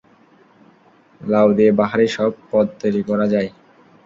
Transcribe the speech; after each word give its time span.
লাউ 1.21 1.47
দিয়ে 1.57 1.71
বাহারি 1.79 2.07
সব 2.15 2.31
পদ 2.49 2.65
তৈরি 2.81 3.01
করা 3.09 3.25
যায়। 3.33 3.49